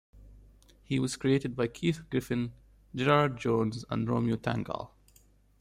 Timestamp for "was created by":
0.97-1.67